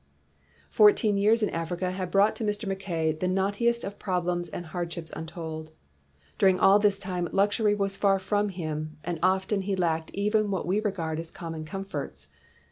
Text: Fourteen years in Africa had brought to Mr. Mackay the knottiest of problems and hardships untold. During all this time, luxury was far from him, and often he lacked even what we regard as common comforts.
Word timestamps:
Fourteen 0.71 1.15
years 1.15 1.43
in 1.43 1.51
Africa 1.51 1.91
had 1.91 2.09
brought 2.09 2.35
to 2.37 2.43
Mr. 2.43 2.65
Mackay 2.67 3.11
the 3.11 3.27
knottiest 3.27 3.83
of 3.83 3.99
problems 3.99 4.49
and 4.49 4.65
hardships 4.65 5.11
untold. 5.15 5.73
During 6.39 6.59
all 6.59 6.79
this 6.79 6.97
time, 6.97 7.29
luxury 7.31 7.75
was 7.75 7.97
far 7.97 8.17
from 8.17 8.49
him, 8.49 8.97
and 9.03 9.19
often 9.21 9.61
he 9.61 9.75
lacked 9.75 10.09
even 10.15 10.49
what 10.49 10.65
we 10.65 10.79
regard 10.79 11.19
as 11.19 11.29
common 11.29 11.65
comforts. 11.65 12.29